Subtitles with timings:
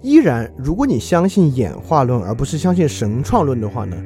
[0.00, 3.96] 依然，如果你相信演化论而不是相信神创论的话呢，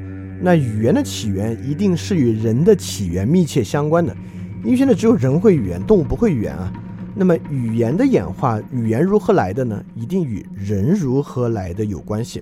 [0.41, 4.15] 那语言的起源一定是与人的起源密切相关的，
[4.63, 6.73] 因为现在只有人会语言，动物不会语言啊。
[7.15, 9.83] 那么语言的演化，语言如何来的呢？
[9.93, 12.41] 一定与人如何来的有关系。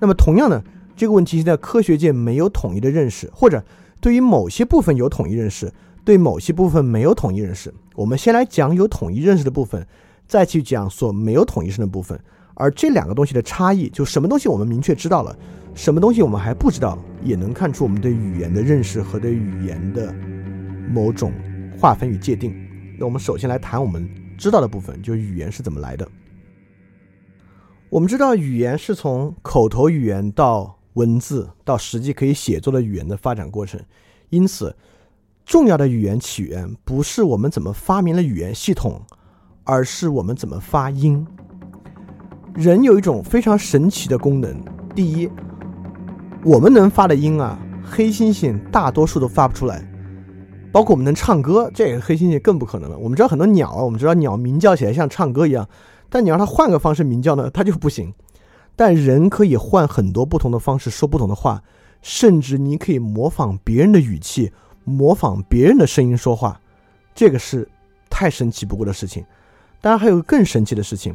[0.00, 0.62] 那么同样呢，
[0.96, 3.62] 这个问题现在科学界没有统一的认识，或者
[4.00, 5.70] 对于某些部分有统一认识，
[6.02, 7.74] 对某些部分没有统一认识。
[7.94, 9.86] 我们先来讲有统一认识的部分，
[10.26, 12.18] 再去讲所没有统一认识的部分。
[12.58, 15.38] 而这两个东西的差异，就什么东西我们明确知道了，
[15.74, 20.14] 什么东西我们还不知道，也能看出我们对语言的认识和对语言的
[20.90, 21.32] 某种
[21.78, 22.56] 划分与界定。
[22.98, 26.08] 那我们首先来谈我们知道的部分，就是语言是怎么来的。
[27.90, 33.78] 我们知道语言是从口头语言到文字到实际可以写作的语言的发展过程，
[34.30, 34.74] 因此
[35.44, 39.00] 重要的语言起源不是我们怎么发明了语言系统，
[39.64, 41.24] 而是我们怎么发音。
[42.56, 44.58] 人有一种非常神奇的功能。
[44.94, 45.30] 第一，
[46.42, 49.86] 我们能发的音啊，黑猩猩大多数都发不出来。
[50.72, 52.96] 包括我们能唱歌，这个黑猩猩更不可能了。
[52.96, 55.68] 我们知道很多鸟，我们知道鸟鸣叫起来像唱歌一样，
[56.08, 58.12] 但你让它换个方式鸣叫呢，它就不行。
[58.74, 61.62] 但人可以换很多不同的方式说不同的话，
[62.00, 64.50] 甚至你可以模仿别人的语气，
[64.84, 66.58] 模仿别人的声音说话，
[67.14, 67.68] 这个是
[68.08, 69.22] 太神奇不过的事情。
[69.82, 71.14] 当然，还有更神奇的事情。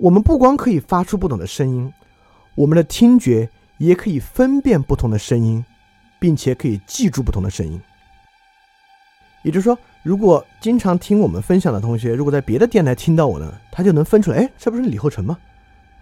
[0.00, 1.92] 我们不光可以发出不同的声音，
[2.54, 5.62] 我们的听觉也可以分辨不同的声音，
[6.18, 7.78] 并且可以记住不同的声音。
[9.42, 15.36] 也就是说，如果经常听我们分享的同学，如果在别的电台听到我呢，他就能分出来，哎，这不是李厚成吗？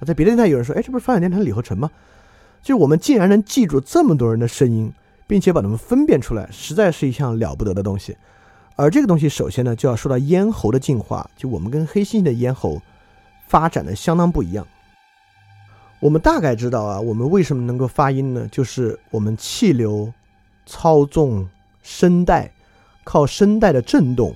[0.07, 1.91] 在别的电台有人说，哎，这不是发展电台李厚成吗？
[2.63, 4.93] 就是我们竟然能记住这么多人的声音，
[5.27, 8.17] 并且把他们分辨出来，实在是一项了不得的东西。
[8.77, 12.81] 而这个东西，首先呢，就要说到咽喉的进化，就我们跟黑猩猩的咽喉。
[13.49, 14.67] 发展的相当不一样。
[16.01, 18.47] 我们大概知道啊，我们为什么能够发音呢？
[18.53, 20.13] 就是我们气流
[20.65, 21.49] 操纵
[21.83, 22.53] 声带，
[23.03, 24.33] 靠声带的震动。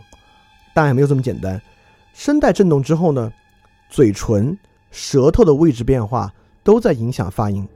[0.74, 1.60] 当然没有这么简单。
[2.14, 3.32] 声带震动之后呢，
[3.88, 4.58] 嘴唇、
[4.90, 6.32] 舌头的位置变化
[6.64, 7.68] 都在影响发音。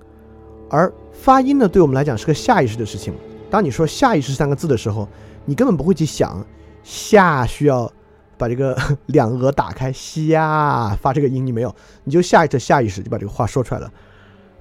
[0.69, 3.15] 而发音呢，对我们来讲是个下意识的事情。
[3.49, 5.09] 当你说“下意识”三个字的时候，
[5.45, 6.45] 你根本不会去想
[6.83, 7.93] 下需要。
[8.39, 8.77] 把这个
[9.07, 11.75] 两额打开，吸呀发这个音，你没有，
[12.05, 13.93] 你就下意识下意识就把这个话说出来了。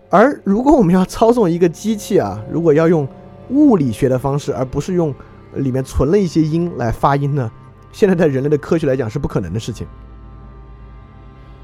[0.09, 3.08] 而如果我们要操纵一个机器啊，如果要用
[3.50, 5.14] 物理学的方式，而不是用
[5.56, 7.52] 里面存了一些音来发音呢？
[7.91, 9.88] 现在在人类的科学来讲是不可能的事情，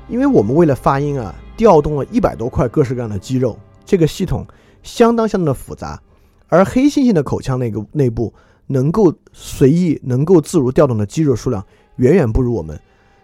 [0.07, 4.45] 因为我们为了发音啊，调动了一百多块各式各样的肌肉，这个系统
[4.81, 6.01] 相当相当的复杂。
[6.47, 8.33] 而黑猩猩的口腔那个内部
[8.67, 11.65] 能够随意、能够自如调动的肌肉数量。
[11.97, 12.79] 远远不如我们。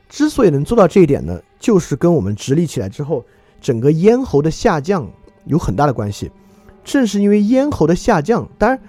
[0.10, 3.26] 之所以能做到这一点呢，就是跟我们直立起来之后，
[3.60, 5.06] 整个咽喉的下降
[5.46, 6.32] 有很大的关系。
[6.86, 8.80] 正是因为咽喉的下降，当然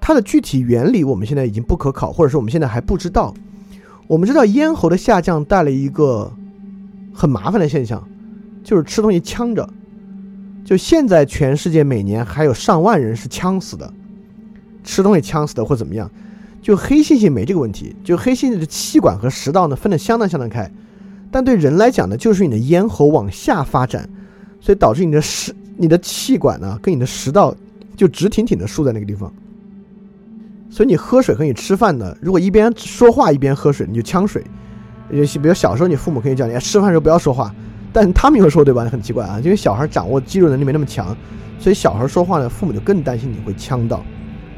[0.00, 3.34] 它的具体原理我们现在已经不可考，或者说我们现在还不知道。
[4.06, 6.32] 我们知道咽喉的下降带来一个
[7.12, 8.08] 很麻烦的现象，
[8.62, 9.68] 就是吃东西呛着。
[10.64, 13.92] 就现在全世界每年还有上万人是呛死的，
[14.84, 16.08] 吃东西呛死的或怎么样。
[16.60, 20.70] 就黑猩猩没这个问题，就黑猩猩的气管和食道呢分得相当相当开，
[21.30, 24.08] 但对人来讲呢，就是你的咽喉往下发展，
[24.60, 27.54] 所以导致你的食、你的气管呢跟你的食道
[27.96, 29.32] 就直挺挺的竖在那个地方，
[30.68, 34.44] 所以你喝水和你吃饭呢，如果一边说话一边喝水，你就呛水。
[35.10, 37.54] 也比如小时候你父母可以叫你吃饭时候不要说话，
[37.94, 38.84] 但他们有时候对吧？
[38.84, 41.16] 很奇怪啊，因为小孩掌握肌肉能力没那么强，
[41.58, 44.04] 所以小孩说话呢，父母就更担心你会呛到。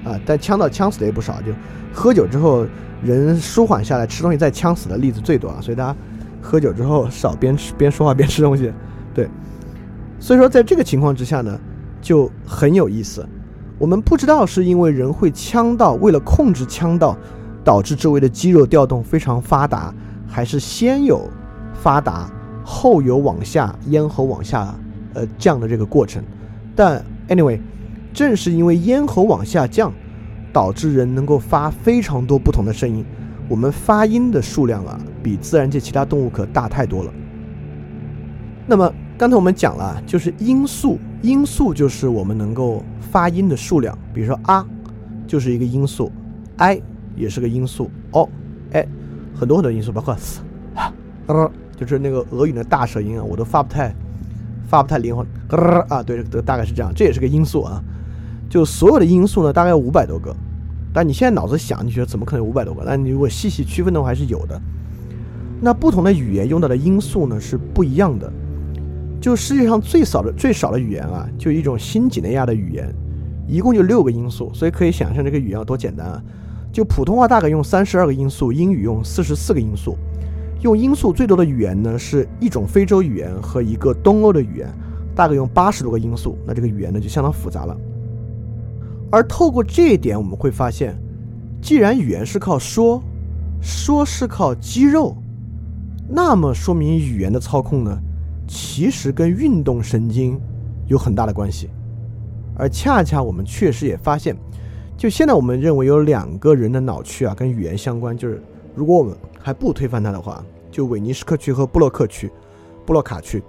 [0.04, 1.52] 啊，但呛到呛死的也不少，就
[1.92, 2.66] 喝酒之后
[3.02, 5.58] 人舒缓下来，吃东西再呛死的例子最多啊。
[5.60, 5.96] 所以大家
[6.40, 8.72] 喝酒之后少边吃边说话边吃东西，
[9.12, 9.28] 对。
[10.18, 11.58] 所以说在这个情况之下呢，
[12.00, 13.26] 就很有意思。
[13.78, 17.16] 我们不知道是因为人会呛到，为了控制呛到，
[17.62, 19.94] 导致周围的肌肉调动非常发达，
[20.26, 21.28] 还是先有
[21.74, 22.30] 发达
[22.64, 24.74] 后有往下咽喉往下
[25.14, 26.22] 呃降的这个过程。
[26.74, 27.60] 但 anyway。
[28.12, 29.92] 正是因为咽喉往下降，
[30.52, 33.04] 导致人能够发非常多不同的声音。
[33.48, 37.12] 我们发音的数量啊，比自然界其他动物可大太多了。
[38.66, 43.96] 那么刚才我们讲了，就是音素，音素就是我们能够发音的数量。
[44.14, 44.64] 比如说啊，
[45.26, 46.12] 就是一个音素
[46.58, 46.80] ；i
[47.16, 48.28] 也是个音素；哦，
[48.70, 48.86] 哎，
[49.34, 50.40] 很多很多音素，包括嘶、
[50.74, 50.92] 啊、
[51.76, 53.92] 就是那个俄语的大舌音啊，我都发不太
[54.68, 55.26] 发不太灵活。
[55.88, 57.82] 啊，对，大概是这样，这也是个音素啊。
[58.50, 60.34] 就所有的因素呢，大概有五百多个，
[60.92, 62.82] 但你现在脑子想，你觉得怎么可能有五百多个？
[62.84, 64.60] 但你如果细细区分的话，还是有的。
[65.60, 68.30] 那不同的语言用到的因素呢是不一样的。
[69.20, 72.92] 就世界上最少的最少的语言啊，就一种新几内亚的语言，
[73.46, 76.22] 一共就六个因素，所以可以想象这个语言有多简单啊。
[76.72, 79.96] 就普通话大概用三十二个因素，英语用四十四个因素。
[80.62, 84.68] 用因素最多的语言呢，是一种非洲语言和一个东欧的语言，
[85.14, 86.36] 大概用八十多个因素。
[86.46, 87.76] 那这个语言呢就相当复杂了。
[89.10, 90.96] 而透过这一点，我们会发现，
[91.60, 93.02] 既然语言是靠说，
[93.60, 95.16] 说是靠肌肉，
[96.08, 98.00] 那么说明语言的操控呢，
[98.46, 100.40] 其实跟运动神经
[100.86, 101.68] 有很大的关系。
[102.56, 104.36] 而恰恰我们确实也发现，
[104.96, 108.40] 就现在我们认为有两个人的脑区啊跟语言相关，就是
[108.74, 112.30] 如果我们还不推翻它的话，就韦尼斯克区和布洛克区、
[112.86, 113.42] 布洛卡区，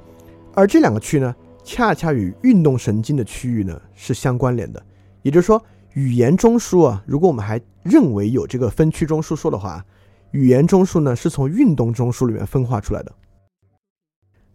[0.55, 4.81] 而这两个区呢，恰恰与运动神经的区域呢是相关联的。
[5.21, 5.63] 也就是说，
[5.93, 9.85] 语言中枢啊，如果我们还认为有这个分区中枢说的话，
[10.31, 13.11] 语言中枢呢是从运动中枢里面分化出来的。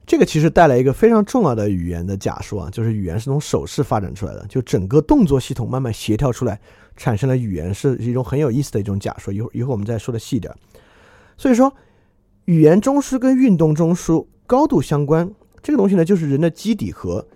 [0.07, 6.61] 这个其实带来一个非常重要的语言的假说啊，就是语言是从手势发展出来的，就整个动作系统慢慢协调出来，
[6.97, 9.33] 产生了语言，是一种很有意思的一种假说。
[9.33, 10.55] 一会儿一会儿我们再说的细点。
[11.37, 11.73] 所以说，
[12.45, 15.29] 语言中枢跟运动中枢高度相关，
[15.61, 17.27] 这个东西呢就是人的基底核。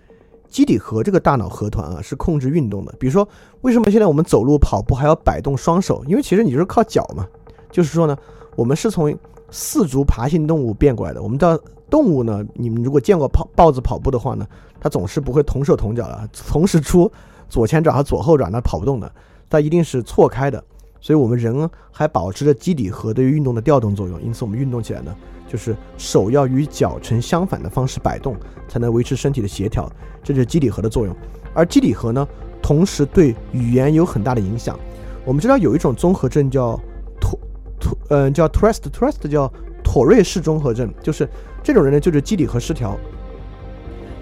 [0.51, 2.93] 基底核这个大脑核团啊是控制运动的。
[2.99, 3.27] 比如说，
[3.61, 6.03] 为什么现在我们走路、跑步还要摆动双手？
[6.05, 7.25] 因为其实你就是靠脚嘛。
[7.71, 8.15] 就是说呢，
[8.57, 9.17] 我们是从
[9.49, 11.23] 四足爬行动物变过来的。
[11.23, 11.59] 我们的
[11.89, 14.45] 动物呢，你们如果见过跑豹子跑步的话呢，
[14.79, 17.09] 它总是不会同手同脚的，同时出
[17.47, 19.11] 左前爪和左后爪，那跑不动的，
[19.49, 20.61] 它一定是错开的。
[20.99, 24.21] 所以，我们人还保持着基底核对于运动的调动作用。
[24.21, 25.15] 因此，我们运动起来呢，
[25.51, 28.37] 就是手要与脚呈相反的方式摆动，
[28.69, 29.91] 才能维持身体的协调。
[30.23, 31.13] 这就是基底核的作用。
[31.53, 32.25] 而基底核呢，
[32.61, 34.79] 同时对语言有很大的影响。
[35.25, 36.79] 我们知道有一种综合症叫
[37.19, 37.37] 妥
[37.79, 39.51] 妥，嗯，叫 Tourette Tourette 叫
[39.83, 41.27] 妥瑞氏综合症，就是
[41.61, 42.97] 这种人呢，就是基底核失调。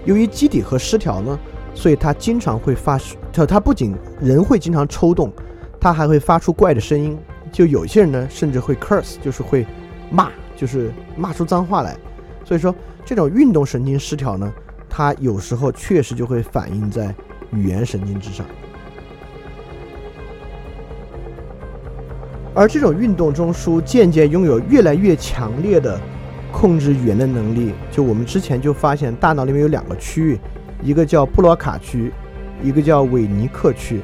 [0.04, 1.38] 由于基底核失调呢，
[1.74, 2.98] 所以他经常会发，
[3.32, 5.32] 他他不仅人会经常抽动。
[5.82, 7.16] 他还会发出怪的声音，
[7.50, 9.66] 就有些人呢，甚至会 curse，就是会
[10.10, 10.30] 骂，
[10.60, 11.96] 就是骂出脏话来。
[12.44, 14.52] 所以说，这种运动神经失调呢，
[14.90, 17.14] 它有时候确实就会反映在
[17.50, 18.44] 语言神经之上。
[22.54, 25.98] 而这种运动中枢渐渐拥有越来越强烈的
[26.52, 27.72] 控制语言的能力。
[27.90, 30.38] 就我们之前就发现，大脑里面有两个区域，
[30.82, 32.12] 一个叫布罗卡区，
[32.62, 34.00] 一个叫韦尼克区。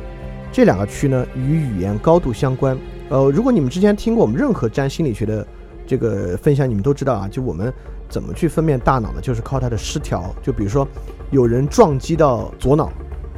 [0.51, 2.79] 这两个区呢，与语言高度相关。
[3.11, 5.47] 呃，如果你们之前听过我们任何占心理学的
[5.87, 7.73] 这个分享，你们都知道啊，就我们
[8.09, 9.21] 怎么去分辨大脑呢？
[9.21, 10.35] 就是靠它的失调。
[10.43, 10.87] 就比如说，
[11.31, 12.91] 有人撞击到左脑，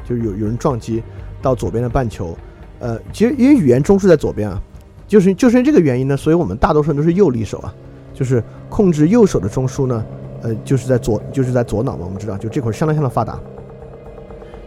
[0.04, 1.02] 就有有人撞击
[1.42, 2.36] 到左边的半球。
[2.80, 4.60] 呃，其实因为语言中枢在左边啊，
[5.06, 7.74] 就是就是因为这个原因呢，所以我们大多数人都是右利手啊，
[8.14, 10.04] 就是控制右手的中枢呢，
[10.42, 12.04] 呃，就是在左就是在左脑嘛。
[12.04, 13.38] 我们知道，就这块相当相当发达。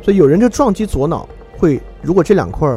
[0.02, 1.28] 所以有人就撞击左脑。
[1.58, 2.68] 会，如果这两块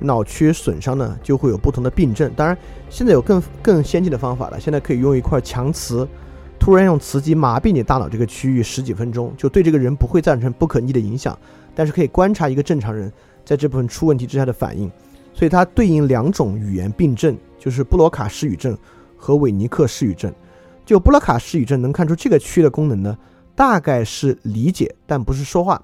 [0.00, 2.32] 脑区损伤呢，就会有不同的病症。
[2.34, 2.56] 当然，
[2.88, 4.58] 现在有更更先进的方法了。
[4.58, 6.08] 现在可以用一块强磁，
[6.58, 11.38] 突然用磁极麻痹你大脑这个区域十几分钟，就对这个人不会造成不可逆的影响。
[11.74, 13.12] 但是可以观察一个正常人
[13.44, 14.90] 在这部分出问题之下的反应。
[15.32, 18.76] 所以它对应两种语言病症，就是布洛卡失语症
[19.16, 20.32] 和韦尼克失语症。
[20.84, 23.16] 就布洛卡失语症能看出这个区域的功能呢，
[23.54, 25.80] 大概是理解，但不是说话。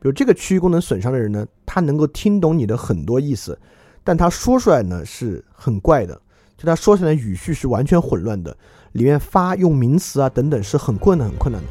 [0.00, 3.56] 比如这个区域功能损伤的人呢，他能够听懂你的很多意思，
[4.02, 6.18] 但他说出来呢是很怪的，
[6.56, 8.56] 就他说出来的语序是完全混乱的，
[8.92, 11.68] 里面发用名词啊等等是很困难很困难的。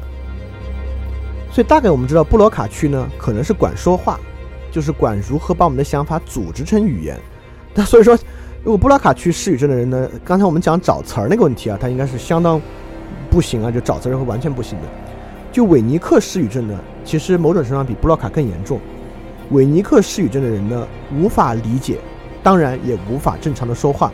[1.52, 4.20] 所以大概我们知道布罗卡区呢可能是管说话，
[4.70, 7.18] 就是管如何把我们的想法组织成语言。
[7.74, 8.16] 那所以说，
[8.62, 12.60] 如果布罗卡区失语症的人呢，刚才我们讲找词儿那个问题啊，他应该是相当
[13.28, 15.09] 不行啊，就找词儿会完全不行的。
[15.52, 18.80] 就韦尼克失语症呢，其实某种程度上比布洛卡更严重。
[19.50, 21.98] 韦尼克失语症的人呢，无法理解，
[22.40, 24.12] 当然也无法正常的说话。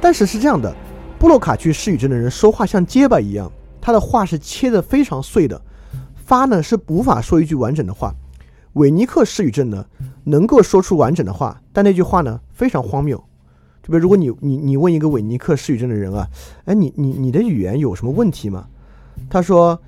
[0.00, 0.74] 但是是这样的，
[1.20, 3.48] 布洛卡区失语症的人说话像结巴一样，
[3.80, 5.62] 他的话是切的非常碎的，
[6.16, 8.12] 发呢是无法说一句完整的话。
[8.72, 9.86] 韦尼克失语症呢，
[10.24, 13.16] 能够说出完整的话，但那句话呢非常荒谬。
[13.84, 16.26] 就比如如果你你你问一个韦尼克失语症的人啊，
[16.64, 18.66] 哎你你你的语言有什么问题吗？
[19.30, 19.80] 他说。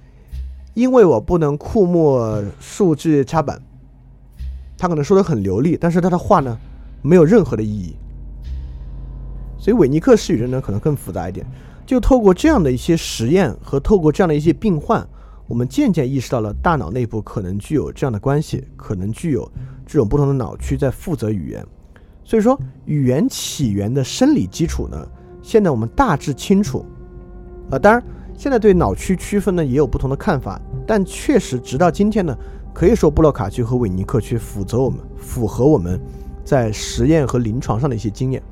[0.74, 3.62] 因为我不能库莫数据插板，
[4.76, 6.58] 他可能说的很流利，但是他的话呢，
[7.00, 7.94] 没有任何的意义。
[9.56, 11.46] 所以韦尼克失语症呢，可能更复杂一点。
[11.86, 15.06] 就透过这样的一些实验和透过这样的一些病患，
[15.46, 19.48] 我们渐渐意识到了大脑内部可能具有这样的关系，可能具有
[19.86, 21.64] 这种不同的脑区在负责语言。
[22.24, 25.06] 所以说，语言起源的生理基础呢，
[25.40, 26.84] 现在我们大致清楚。
[27.70, 28.02] 啊，当然。
[28.44, 32.36] 现在对脑区区分呢也有不同的看法，但确实直到今天呢，
[32.74, 35.98] 可以说布洛卡区和韦尼克区符合我们符合我们
[36.44, 38.42] 在实验和临床上的一些经验。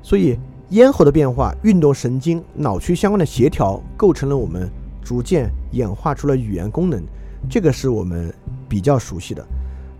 [0.00, 0.38] 所以
[0.70, 4.66] 咽喉的变化、运动神经、脑区相关的协调，构成了我们
[5.04, 7.04] 逐渐演化出了语言功能，
[7.50, 8.32] 这个是我们
[8.66, 9.46] 比较熟悉的。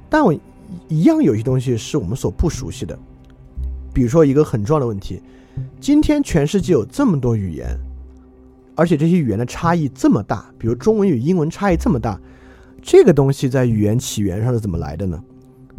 [0.09, 0.33] 但我
[0.89, 2.99] 一样有些东西是我们所不熟悉的，
[3.93, 5.21] 比如说一个很重要的问题：
[5.79, 7.79] 今天全世界有这么多语言。
[8.81, 12.19] 而且这些语言的差异这么大，比如中文与英文差异这么大，
[12.81, 15.23] 这个东西在语言起源上是怎么来的呢？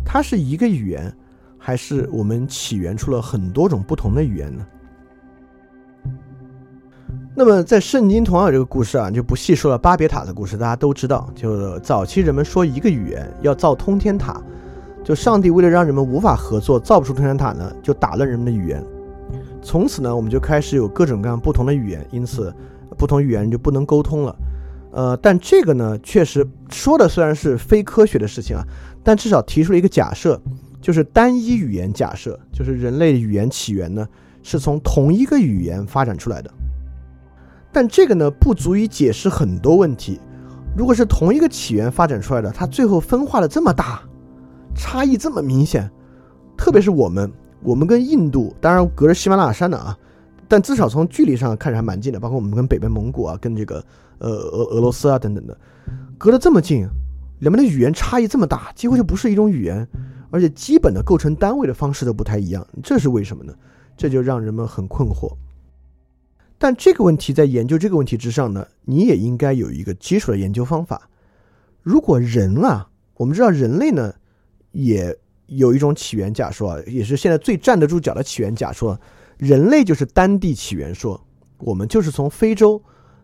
[0.06, 1.12] 它是一个语言，
[1.58, 4.64] 还是我们起源出了很多种不同的语言呢？
[7.34, 9.80] 那么在圣经同样这个故事啊，就不细说了。
[9.80, 14.40] 巴别塔的故事大家都知道，就早期人们说一个语言要造通天塔，
[15.04, 18.86] 就上帝为了让人们无法合作，造不出通天塔呢，就打乱人们的语言。
[19.60, 22.54] 从此呢，我们就开始有各种各样不同的语言，因此。
[23.02, 24.36] 不同语言就不能沟通了，
[24.92, 28.64] 呃，但这个呢，确实说的虽然是非科学的事情啊，
[29.04, 30.40] 但至少提出了一个假设，
[30.80, 34.08] 就是单一语言假设，就是人类语言起源呢
[34.44, 36.52] 是从同一个语言发展出来的。
[37.72, 40.20] 但这个呢不足以解释很多问题。
[40.78, 44.00] 如果是同一个起源发展出来的，它最后分化的这么大，
[44.76, 45.90] 差异这么明显，
[46.56, 47.32] 特别是我们，
[47.64, 49.98] 我们跟印度，当然隔着喜马拉雅山的啊。
[50.52, 53.82] 但至少从距离上看着还蛮近的，包括我们跟北边蒙古啊，跟这个
[54.18, 55.58] 呃俄俄罗斯啊等等的，
[56.18, 56.86] 隔得这么近，
[57.40, 59.88] 两边的语言差异这么大，几乎就不是一种语言，
[60.30, 63.54] 而且基本的构成单位的方式都不太一样，这是为什么呢？
[63.96, 65.32] 这就让人们很困惑。
[66.58, 71.10] 但这个问题在研究这个问题之上呢，你也应该有一个基础的研究方法。
[71.82, 74.14] 如果人啊，我们知道人类呢，
[74.74, 79.00] 也有一种起源假说，啊，也是现在最站得住脚的起源假说。
[79.42, 81.20] 人类就是单地起源说，
[81.58, 82.80] 我们就是从非洲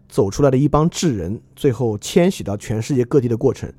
[0.10, 3.72] 走出来的一帮智人，最后迁徙到全世界各地的过程。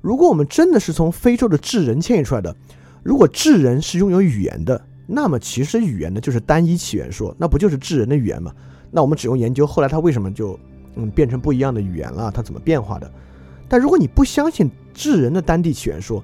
[0.00, 2.56] 如果我们真的是从非洲的智人迁徙出来的，
[3.04, 8.52] 如果智人是拥有语言的，那么其实语言呢就是单一起源说，那不就是智人的语言吗？
[8.90, 10.58] 那我们只用研究后来它为什么就
[10.96, 13.08] 嗯变成不一样的语言了，它怎么变化的？
[13.68, 16.20] 但如果你不相信智人的单地起源说，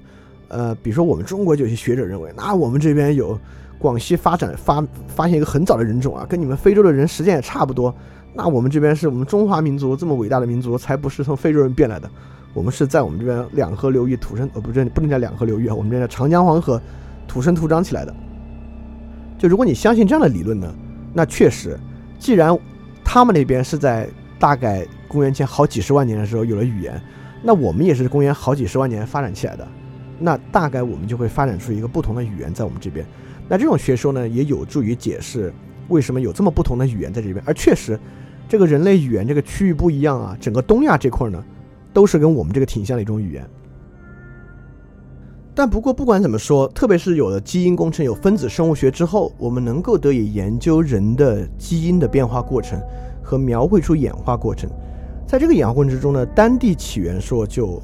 [0.49, 3.39] 呃，比如说我们中国就有些学者认为，那我们这边有。
[3.83, 7.93] 广西发展发发现一个很早的人种啊，跟你们非洲的人时间也差不多。
[8.33, 12.09] 那我们这边是我们中华民族这么伟大的民族，才不是从非洲人变来的。
[12.53, 16.81] 我们是在我们这边两河流域土生，呃，不是不能叫两河流域啊，我们这边长江黄河
[17.27, 18.15] 土生土长起来的。
[19.37, 20.73] 就如果你相信这样的理论呢，
[21.13, 21.77] 那确实，
[22.17, 22.57] 既然
[23.03, 24.07] 他们那边是在
[24.39, 27.01] 大概公元前好几十万年的时候有了语言，
[27.43, 29.67] 那我们也是公元好几十万年发展起来的，
[30.19, 33.05] 那大概我们就会发展出一个不同的语言在我们这边。
[33.53, 35.53] 那这种学说呢，也有助于解释
[35.87, 37.43] 为什么有这么不同的语言在这边。
[37.45, 37.99] 而确实，
[38.49, 41.45] 这个人类语言这个区域不一样啊，整个东亚这块呢，
[41.93, 43.47] 都是跟我们这个挺像的一种语言。
[45.53, 52.81] 但不过不管怎么说，特别是有了基因工程、有分子生物学之后，我们能够得以研究人的基因的变化过程
[53.21, 54.67] 和描绘出演化过程。
[55.27, 57.79] 在这个演化过程之中呢，单地起源说就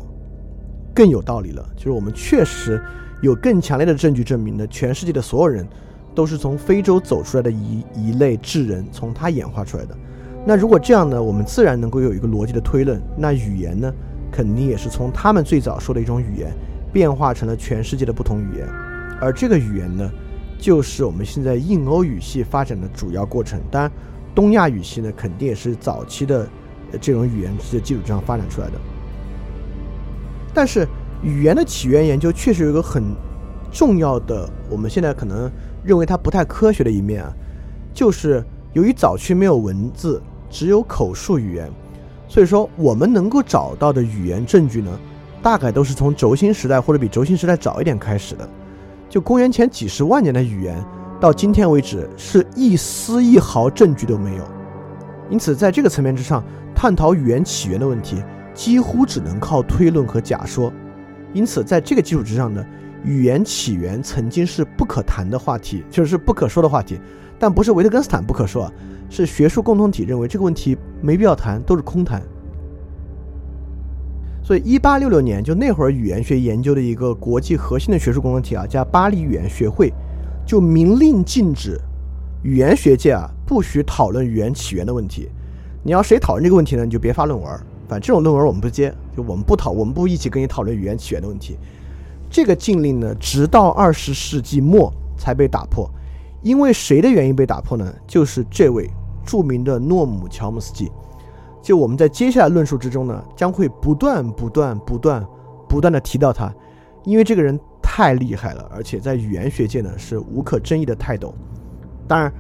[0.96, 2.82] 更有道理了，就是我们确实。
[3.22, 5.68] 有更强烈的证据证明呢，全世界的所有人
[6.16, 9.98] 都是从非洲走出来的一一类智人，从它演化出来的。
[10.46, 13.94] 那如果这样呢，我们自然能够有一个逻辑的推论，那语言呢，
[14.32, 16.54] 肯定也是从他们最早说的一种语言，
[16.94, 18.66] 变化成了全世界的不同语言。
[19.20, 20.10] 而这个语言呢，
[20.58, 23.60] 就是我们现在印欧语系发展的主要过程。
[23.70, 23.92] 当然，
[24.34, 26.48] 东亚语系呢，肯定也是早期的
[27.02, 28.74] 这种语言的基础上发展出来的。
[30.54, 30.88] 但是。
[31.22, 33.04] 语言的起源研究确实有一个很
[33.72, 35.52] 重要的，我们现在可能
[35.84, 37.34] 认为它不太科学的一面啊，
[37.94, 41.70] 就是由于早期没有文字，只有口述语言，
[42.28, 44.98] 所以说我们能够找到的语言证据呢，
[45.44, 48.48] 大概都是从轴心时代或者比轴心时代早一点开始的。
[49.10, 50.82] 就公元前几十万年的语言，
[51.20, 54.44] 到今天为止是一丝一毫证据都没有。
[55.30, 58.24] 因此，在这个层面之上，探讨语言起源的问题，
[58.54, 60.72] 几乎只能靠推论和假说。
[61.34, 62.66] 因此，在这个基础之上呢，
[63.04, 67.00] 语言起源曾经是不可谈的话题，就是不可说的话题。
[67.38, 68.72] 但不是维特根斯坦不可说，
[69.10, 72.22] 是学术共同体认为这个问题没必要谈，都是空谈。
[74.44, 79.94] 所以，一八六六年就那会儿语言学研究的一个国际核心的学术共同体啊，叫巴黎语言学会，
[80.46, 81.80] 就明令禁止
[82.44, 85.30] 语言学界啊不许讨论语言起源的问题。
[85.84, 87.48] 你要谁讨论这个问题呢，你就别发论文。
[87.88, 91.58] 反正这种论文我们不接，我们不讨，我们不一起跟你讨论语言起源的问题。
[92.30, 95.90] 这个禁令呢，直到二十世纪末才被打破。
[96.42, 97.94] 因为谁的原因被打破呢？
[98.08, 98.90] 就是这位
[99.26, 100.90] 著名的诺姆乔姆斯基。
[101.62, 105.26] 就我们在接下来论述之中呢，将会不断、不断、不断、
[105.68, 106.50] 不断的提到他，
[107.04, 111.36] 因为这个人太厉害了，而且在语言学界呢是无可争议的泰斗。
[112.08, 112.32] 当然，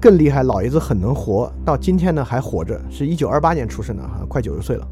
[0.00, 4.88] 更厉害，老爷子很能活，到今天呢还活着，是一九二八年出生的，哈，快九十岁了。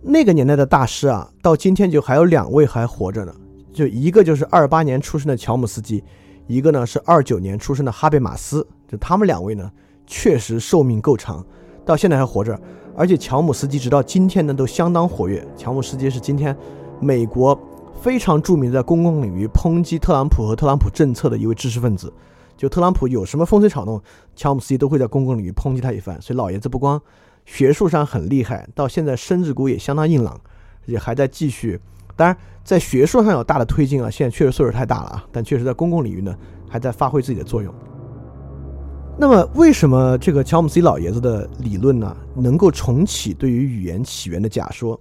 [0.00, 3.34] 那个年代的大师啊，到今天就还有两位还活着呢，
[3.72, 6.02] 就一个就是二八年出生的乔姆斯基，
[6.46, 9.70] 一个呢是二九年出生的哈贝马斯，就他们两位呢
[10.06, 11.44] 确实寿命够长。
[11.84, 12.58] 到现在还活着，
[12.94, 15.46] 而且乔姆斯基直到今天呢都相当活跃。
[15.56, 16.56] 乔姆斯基是今天
[17.00, 17.58] 美国
[18.00, 22.12] 非常著名的在公共领域抨击特朗普和特朗普政策的一位知识分子。
[22.56, 24.00] 就特朗普有什么风吹草动，
[24.36, 26.20] 乔姆斯基都会在公共领域抨击他一番。
[26.20, 27.00] 所以老爷子不光
[27.48, 30.38] 学术上很厉害，到现在身子骨也相当硬朗，
[30.84, 31.80] 也还在继续。
[32.14, 36.36] 当然，在学术上有大的推进啊，现在确实岁数太大了啊，但确实在公共领域呢
[36.68, 37.74] 还在发挥自己的作用。
[39.18, 45.00] 那么，为什么这个乔姆斯基老爷子的理论呢，能够重启对于语言起源的假说？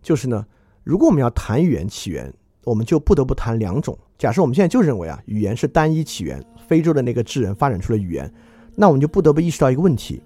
[0.00, 0.46] 就是呢，
[0.84, 2.32] 如果我们要谈语言起源，
[2.64, 3.98] 我们就不得不谈两种。
[4.16, 8.32] 假设我们现在就认为啊，语言是单一起源，非洲的那个智人发展出了语言，
[8.76, 10.22] 那我们就不得不意识到一个问题：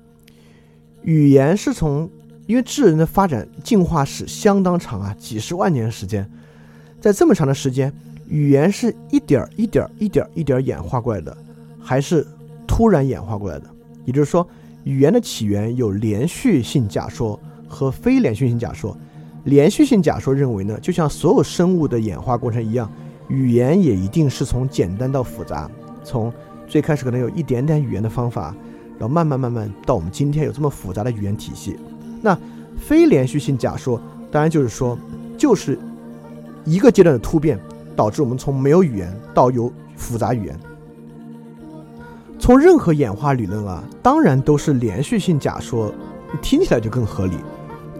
[1.02, 2.08] 语言是从
[2.46, 6.28] 因为智人的发展进化史相当长啊，几十万年时间，
[7.00, 7.92] 在这么长的时间，
[8.28, 11.36] 语言是一点一点一点一点演化过来的，
[11.80, 12.26] 还是？
[12.64, 13.66] 突然演化过来的，
[14.06, 14.48] 也就是说，
[14.84, 17.38] 语言的起源有连续性假说
[17.68, 18.96] 和非连续性假说。
[19.44, 22.90] 连续性假说认为呢，就像所有生物的演化过程一样，
[23.28, 25.70] 语言也一定是从简单到复杂，
[26.02, 26.32] 从
[26.66, 28.56] 最开始可能有一点点语言的方法，
[29.02, 31.76] 然后慢慢慢慢到我们今天有这么复杂的语言体系。
[32.20, 32.38] 那
[32.78, 34.96] 非连续性假说当然就是说，
[35.36, 35.76] 就是
[36.64, 37.58] 一个阶段的突变
[37.96, 40.56] 导致我们从没有语言到有复杂语言。
[42.38, 45.92] 从任何演化理论啊，当然都是连续性假说，
[46.40, 47.34] 听起来就更合理。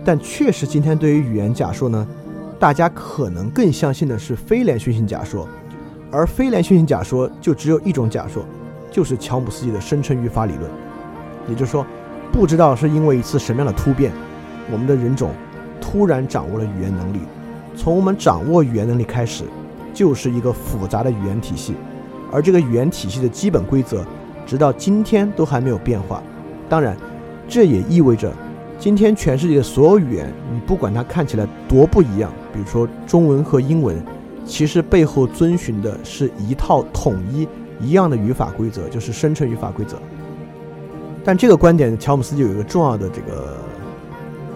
[0.05, 2.07] 但确实，今天对于语言假说呢，
[2.61, 5.49] 大家可能更相信的是非连续性假说。
[6.13, 8.45] 而非连续性假说就只有一种假说，
[8.93, 10.71] 就是乔姆斯基的生成语法理论。
[11.49, 11.87] 也就是说，
[12.33, 14.13] 不知道是因为一次什么样的突变，
[14.71, 15.31] 我们的人种
[15.81, 17.21] 突然掌握了语言能力。
[17.77, 19.45] 从我们掌握语言能力开始，
[19.95, 21.75] 就是一个复杂的语言体系。
[22.31, 24.05] 而这个语言体系的基本规则。
[24.45, 26.21] 直到今天都还没有变化，
[26.69, 26.97] 当然，
[27.49, 28.31] 这也意味着，
[28.77, 34.05] 今天全世界的所有语言，你不管它看起来多不一样，比如说中文和英文，
[34.45, 37.47] 其实背后遵循的是一套统一
[37.81, 39.97] 一样的语法规则，就是生成语法规则。
[41.25, 43.57] 但这个观点，乔姆斯就有一个重要的这个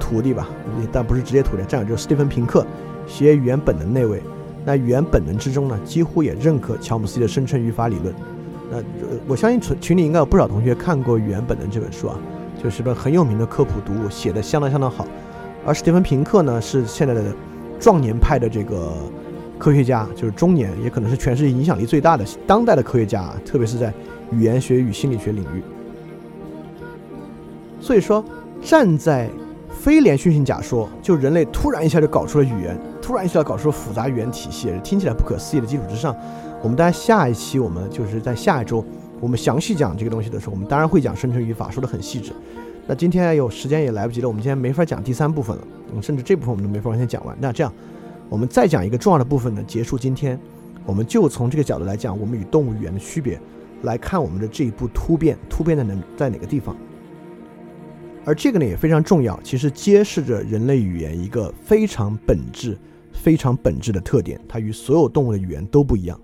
[0.01, 0.49] 徒弟吧，
[0.91, 2.67] 但不是直接徒弟，这样就是斯蒂芬平克
[3.07, 4.23] 写语言本能那位。
[4.65, 8.13] 那语言本能之中呢，几乎也认可乔姆斯基的生成语法理论。
[8.69, 8.79] 那
[9.29, 12.19] 我相信群群里应该有不少同学看过《语言本能》这本书啊，
[12.61, 15.07] 就是本很有名的科普读物，写的相当相当好。
[15.65, 17.23] 而史蒂芬平克呢，是现在的
[17.79, 18.93] 壮年派的这个
[19.57, 23.95] 科学家，就是中年，也可能是全世界影响力最大的当代的科学家，特别是在
[24.33, 25.63] 语言学与心理学领域。
[27.87, 28.25] 所以说，
[28.61, 29.31] 站在
[29.71, 36.13] 非连续性假说，就人类突然一下就搞出了语言，突然一下搞出了复杂语言体系，听起来不可思议的基础之上。
[36.65, 38.85] 我们当然下一期我们就是在下一周，
[39.21, 42.33] 我们详细讲这个东西的时候，我们当然会讲生成语法，说的很细致。
[42.89, 45.63] 那今天有时间也来不及了，我们今天没法讲第三部分了，
[46.03, 47.37] 甚至这部分我们都没法完全讲完。
[47.41, 47.73] 那这样，
[48.29, 50.37] 我们再讲一个重要的部分呢，结束今天，
[50.85, 53.41] 我们就从这个角度来讲，我们与动物语言的区别，
[53.83, 56.77] 来看我们的这一步突变，突变在哪在哪个地方。
[58.27, 62.77] 而这个呢也非常重要，其实揭示着人类语言一个非常本质、
[63.13, 66.21] 非常本质的特点，它与所有动物的语言都不一样。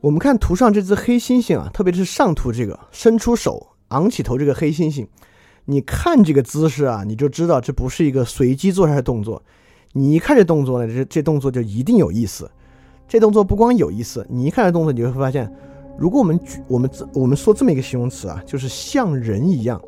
[0.00, 5.06] 我们看图上这只黑猩猩啊，特别是上图这个伸出手、昂起头这个黑猩猩，
[5.66, 9.40] 你看这个姿势啊，你就知道这不是一个随机做出来的动作。
[9.92, 12.50] 你一看这动作呢，这这动作就一定有意思。
[13.06, 15.48] 这动作不光有意思，你一看这动作，你会发现，
[15.96, 19.80] 如果我们举我们我们说这么一个形容词啊，就是像人一样，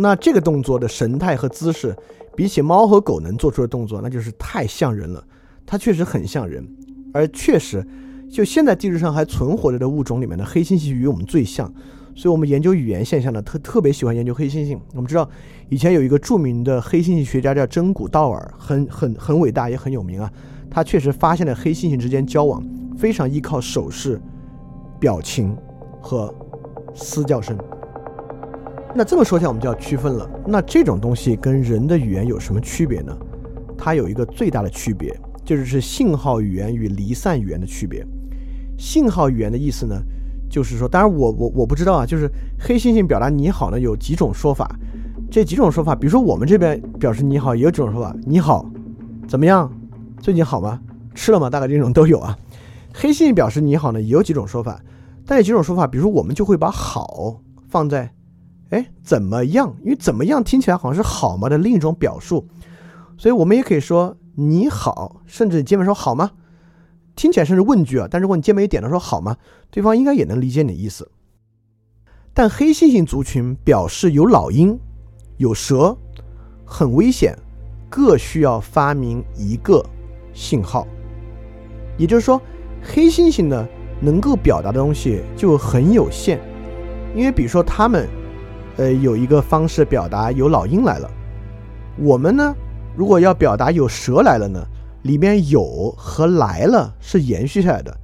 [0.00, 1.94] 那这个动作的神态和姿势，
[2.36, 5.22] 比起猫和狗能做出的动作，那就是太像人了。
[5.66, 6.66] 它确实很像人，
[7.12, 7.84] 而确实。
[8.30, 11.66] 就现在地球上还存活着的物种里面的黑猩猩与我们最像，
[12.14, 14.78] 所以我们研究语言现象呢，特特别喜欢研究黑猩猩。
[14.94, 15.26] 我们知道
[15.70, 20.30] 以前有一个著名的黑猩猩学家叫真古道尔，很很很伟大也很有名啊。
[20.70, 22.62] 他确实发现了黑猩猩之间交往
[22.98, 24.20] 非常依靠手势、
[25.00, 25.56] 表情
[26.02, 26.32] 和
[26.94, 27.56] 嘶叫声。
[28.94, 30.28] 那这么说起来，我们就要区分了。
[30.46, 33.16] 那这种东西跟人的语言有什么区别呢？
[33.76, 38.04] 它有一个最大的区别，就是是信号语言与离散语言的区别。
[38.76, 39.94] 信号语言的意思呢，
[40.50, 44.74] 就是说，当然我我我不知道啊，就是黑猩猩表达你好呢有几种说法，
[45.30, 48.68] 这几种说法，比如说我们这边表示你好，也有这种说法，你好，
[49.28, 49.70] 怎么样？
[50.20, 50.80] 最近好吗？
[51.14, 51.48] 吃了吗？
[51.50, 52.36] 大概这种都有啊。
[52.92, 54.80] 黑猩猩表示你好呢，也有几种说法，
[55.26, 58.10] 但有几种说法，比如说我们就会把好放在，
[58.70, 59.74] 哎，怎么样？
[59.82, 62.46] 因为怎么样听起来好像是好吗的另一种表述，
[63.16, 66.30] 所以我们也可以说你好，甚至你见面说好吗？
[67.16, 69.36] 听起来甚至问句啊，但如果你见面一点的说好吗？
[69.70, 71.10] 对方应该也能理解你的意思。
[72.32, 74.78] 但黑猩猩族群表示有老鹰、
[75.38, 75.96] 有蛇，
[76.64, 77.36] 很危险，
[77.88, 79.84] 各需要发明一个
[80.32, 80.86] 信号，
[81.96, 82.40] 也就是说。
[82.80, 83.66] 黑猩猩呢，
[84.00, 86.38] 能够表达的东西就很有限，
[87.12, 88.08] 因为比如说他们，
[88.78, 91.10] 呃，有一个方式表达有老鹰来了，
[91.98, 92.54] 我们呢，
[92.96, 94.64] 如果要表达有蛇来了呢，
[95.02, 97.94] 里面有和来了是延续下来的，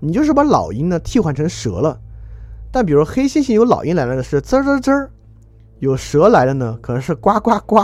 [0.00, 2.00] 你就是把老鹰呢替换成蛇了，
[2.72, 5.10] 但比如黑猩猩有老鹰来了的是滋滋滋，
[5.78, 7.78] 有蛇来了呢可能是呱呱呱，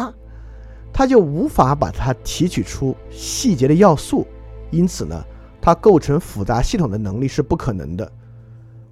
[0.92, 4.26] 它就无法把它提取出细节的要素，
[4.70, 5.22] 因此呢。
[5.62, 8.10] 它构成复杂系统的能力是不可能的。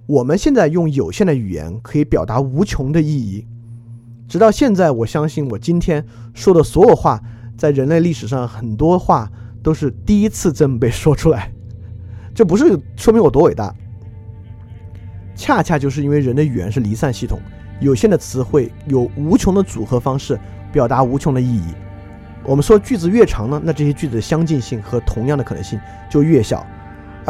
[0.09, 3.45] 我们现在用有限的语言可以表达无穷的意义。
[4.27, 7.21] 直到现在，我相信我今天说的所有话，
[7.55, 11.51] 在人类历史上很多话都是第一次这么被说出来。
[12.33, 13.71] 这不是说明我多伟大，
[15.35, 17.39] 恰恰就是因为人的语言是离散系统，
[17.79, 20.39] 有限的词汇有无穷的组合方式，
[20.73, 21.67] 表达无穷的意义。
[22.43, 26.65] 我们说句子越长呢，那这些句子的相近性和同样的可能性就越小。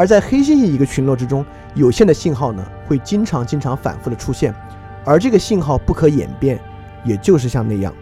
[0.00, 4.54] 而在黑猩猩一个群落之中，有限的信号呢会经常经常反复的出现，
[5.04, 6.58] 而这个信号不可演变，
[7.04, 7.92] 也就是像那样。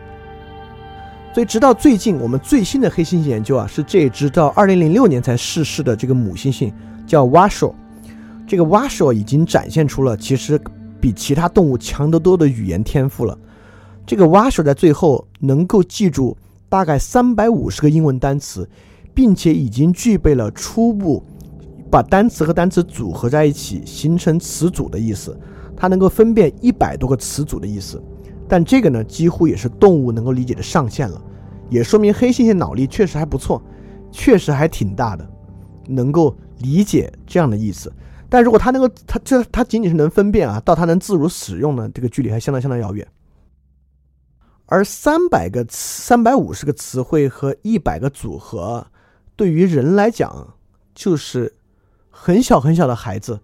[1.34, 6.72] 所以直到最近，我们最新的黑猩猩研究啊，是这只到二零零六年才逝世的这个母猩猩
[7.04, 7.74] 叫 Washo，
[8.46, 10.56] 这个 Washo 已经展现出了其实
[11.00, 13.36] 比其他动物强得多的语言天赋了。
[14.06, 16.36] 这个 Washo 在最后能够记住。
[16.70, 18.68] 大概三百五十个英文单词，
[19.14, 21.24] 并且已经具备了初步
[21.90, 25.38] 把单词和单词组合在一起形成词组的意思。
[25.80, 28.02] 它能够分辨一百多个词组的意思，
[28.48, 31.22] 但这个呢，几乎也是动物能够理解的上限了。
[31.70, 33.62] 也说明黑猩猩脑力确实还不错，
[34.10, 35.24] 确实还挺大的，
[35.86, 37.92] 能够理解这样的意思。
[38.28, 43.06] 但如果它能够，它这它仅仅是能分辨啊，到它能自如使用呢，这个距离还相当相当遥远。
[44.66, 48.84] 而三百个词、三百五十个词汇和一百个组合，
[49.36, 50.54] 对于人来讲，
[50.92, 51.54] 就是
[52.20, 53.38] 很小很小的孩子，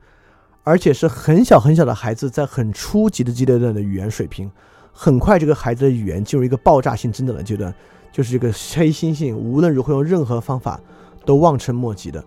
[0.65, 4.51] 而且是很小很小的孩子，在很初级的阶段的语言水平。
[4.93, 7.73] 很快，这个孩子的语言进入一个爆炸性增长的阶段，
[8.13, 10.81] 就是这个黑猩猩无论如何用任何方法
[11.25, 12.23] 都望尘莫及的。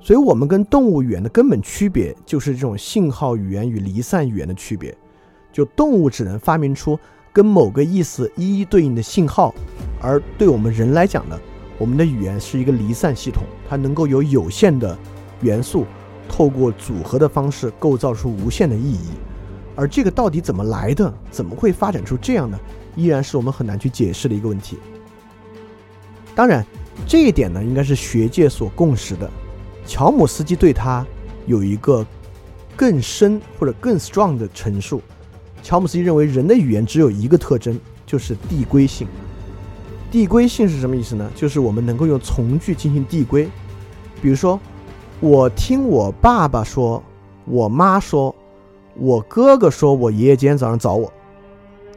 [0.00, 4.96] 所以，我们跟动物语言的根本区别，就是这种信号语言与离散语言的区别。
[5.52, 6.98] 就动物只能发明出。
[7.32, 9.52] 跟某个意思一一对应的信号，
[10.00, 11.36] 而对我们人来讲呢，
[11.78, 14.96] 我们的语言是一个离散系统，它能够有有限的
[15.44, 15.84] 元素，
[16.28, 19.10] 透过组合的方式构造出无限的意义。
[19.76, 22.58] 而这个到底怎么来的，怎么会发展出这样呢？
[22.96, 24.78] 依然是我们很难去解释的一个问题。
[26.34, 26.64] 当然，
[27.06, 29.28] 这一点呢，应该是学界所共识的。
[29.86, 31.04] 乔姆斯基对他
[31.46, 32.06] 有一个
[32.74, 35.02] 更深或者更 strong 的陈述。
[35.62, 39.06] 乔姆斯基认为，人的语言只有一个特征，就是递归性。
[40.10, 41.28] 递归性是什么意思呢？
[41.34, 43.48] 就是我们能够用从句进行递归。
[44.22, 44.60] 比如说，
[45.20, 47.02] 我听我爸爸说，
[47.46, 48.34] 我妈说，
[48.96, 51.10] 我哥哥说我爷爷今天早上找我，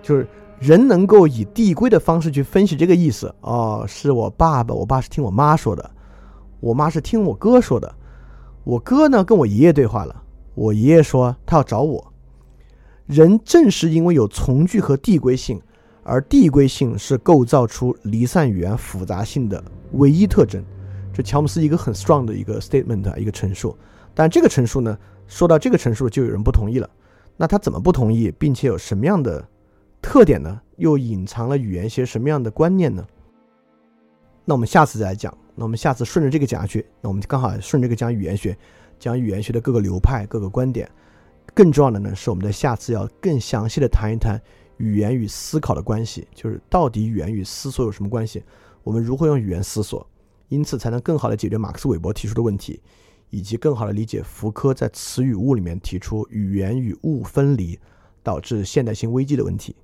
[0.01, 0.25] 就是
[0.59, 3.33] 人能够以递归的方式去分析这个意思。
[3.41, 5.89] 哦，是我爸爸，我爸是听我妈说的，
[6.59, 7.93] 我妈是听我哥说的，
[8.63, 10.23] 我哥呢跟我爷爷对话了，
[10.55, 12.13] 我爷爷说他要找我。
[13.07, 15.59] 人正是因为有从句和递归性，
[16.03, 19.61] 而递归性是构造出离散语言复杂性的
[19.93, 20.63] 唯一特征。
[21.17, 23.75] 这乔姆斯一个很 strong 的一个 statement，一个陈述。
[24.13, 26.87] 但这个陈述呢，说到这个陈述就有人不同意了。
[27.35, 29.43] 那他怎么不同意，并且有什么样的
[29.99, 30.61] 特点呢？
[30.75, 33.03] 又隐藏了语言学什么样的观念呢？
[34.45, 35.35] 那我们下次再来讲。
[35.55, 38.55] 那我们下次顺着这个讲下去，那我们刚好顺着这个讲语言学，
[38.99, 40.87] 讲语言学的各个流派、各个观点。
[41.55, 44.39] 更重要的呢，是我们在下次要更详细的谈一谈
[44.77, 48.43] 语言与思考的关系，就是到底语言与思索有什么关系？
[48.83, 50.07] 我们如何用语言思索？
[50.49, 52.79] 因此才能更好的解决马克思韦伯提出的问题，
[53.29, 57.77] 以及更好的理解福柯在词与物里面提出语言与物分离
[58.23, 59.75] 导致现代性危机的问题。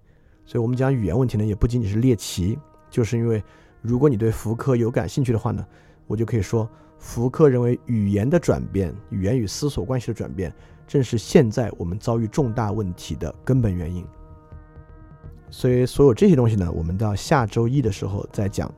[0.45, 2.57] 所以，我们讲语言问题呢，也不仅仅是猎奇，
[2.89, 3.43] 就是因为
[3.81, 5.65] 如果你对福柯有感兴趣的话呢，
[6.07, 10.53] 我就可以说，福柯认为语言的转变，语言与思索关系的转变。
[10.85, 14.05] 正是现在我们遭遇重大问题的根本原因。
[15.49, 18.69] 所以所有这些东西呢，我们到下周一的时候再讲。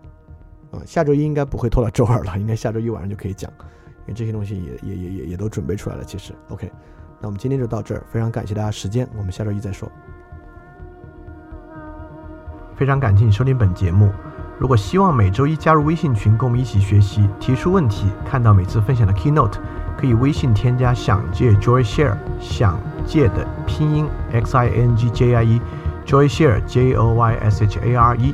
[0.86, 6.04] 下周一应该不会拖到周二了，应该下周一晚上就可以讲，因为这些东西也也也也也都准备出来了。
[6.04, 6.72] 其实，OK，
[7.20, 9.92] 那我们今天就到这儿，非常感谢大家时间，我们下周一再说。
[12.76, 14.12] 非常感谢你收听本节目。
[14.58, 19.60] 如果希望每周一加入微信群，跟我们一起学习，提出问题，看到每次分享的 Keynote，
[19.98, 27.80] 可以微信添加“想借 Joy Share”，想借的拼音 X I N G J I E，Joy Share J O Y S H
[27.80, 28.34] A R E，